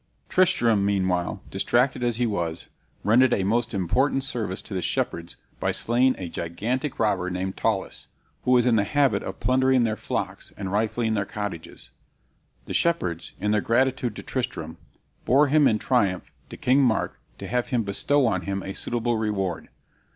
Tristram 0.29 0.83
meanwhile, 0.83 1.43
distracted 1.51 2.03
as 2.03 2.15
he 2.15 2.25
was, 2.25 2.65
rendered 3.03 3.35
a 3.35 3.43
most 3.43 3.71
important 3.71 4.23
service 4.23 4.59
to 4.63 4.73
the 4.73 4.81
shepherds 4.81 5.35
by 5.59 5.71
slaying 5.71 6.15
a 6.17 6.27
gigantic 6.27 6.97
robber 6.97 7.29
named 7.29 7.55
Taullas, 7.55 8.07
who 8.41 8.49
was 8.49 8.65
in 8.65 8.77
the 8.77 8.83
habit 8.83 9.21
of 9.21 9.39
plundering 9.39 9.83
their 9.83 9.95
flocks 9.95 10.51
and 10.57 10.71
rifling 10.71 11.13
their 11.13 11.23
cottages. 11.25 11.91
The 12.65 12.73
shepherds, 12.73 13.33
in 13.39 13.51
their 13.51 13.61
gratitude 13.61 14.15
to 14.15 14.23
Tristram, 14.23 14.77
bore 15.23 15.49
him 15.49 15.67
in 15.67 15.77
triumph 15.77 16.31
to 16.49 16.57
King 16.57 16.81
Mark 16.81 17.19
to 17.37 17.45
have 17.45 17.67
him 17.69 17.83
bestow 17.83 18.25
on 18.25 18.41
him 18.41 18.63
a 18.63 18.73
suitable 18.73 19.17
reward. 19.17 19.69